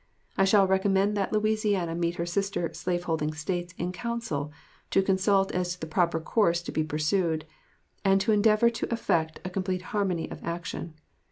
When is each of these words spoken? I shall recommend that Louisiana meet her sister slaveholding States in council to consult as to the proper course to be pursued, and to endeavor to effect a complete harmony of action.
I 0.35 0.45
shall 0.45 0.65
recommend 0.65 1.15
that 1.15 1.31
Louisiana 1.31 1.93
meet 1.93 2.15
her 2.15 2.25
sister 2.25 2.73
slaveholding 2.73 3.33
States 3.33 3.75
in 3.77 3.91
council 3.91 4.51
to 4.89 5.03
consult 5.03 5.51
as 5.51 5.73
to 5.75 5.79
the 5.79 5.85
proper 5.85 6.19
course 6.19 6.63
to 6.63 6.71
be 6.71 6.83
pursued, 6.83 7.45
and 8.03 8.19
to 8.21 8.31
endeavor 8.31 8.71
to 8.71 8.91
effect 8.91 9.41
a 9.45 9.49
complete 9.51 9.83
harmony 9.93 10.27
of 10.31 10.43
action. 10.43 10.95